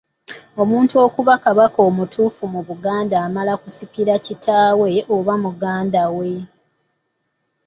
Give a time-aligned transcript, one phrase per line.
[0.61, 6.31] Omuntu okuba Kabaka omutuufu mu Buganda amala kusikira kitaawe oba muganda we.